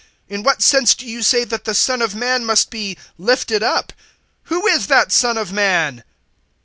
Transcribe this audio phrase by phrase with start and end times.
[0.27, 3.93] In what sense do you say that the Son of Man must be lifted up?
[4.45, 6.03] Who is that Son of Man?"